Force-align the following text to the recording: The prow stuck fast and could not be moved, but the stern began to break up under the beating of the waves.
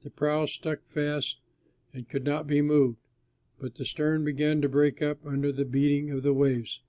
The 0.00 0.08
prow 0.08 0.46
stuck 0.46 0.82
fast 0.86 1.40
and 1.92 2.08
could 2.08 2.24
not 2.24 2.46
be 2.46 2.62
moved, 2.62 2.96
but 3.60 3.74
the 3.74 3.84
stern 3.84 4.24
began 4.24 4.62
to 4.62 4.66
break 4.70 5.02
up 5.02 5.18
under 5.26 5.52
the 5.52 5.66
beating 5.66 6.10
of 6.10 6.22
the 6.22 6.32
waves. 6.32 6.80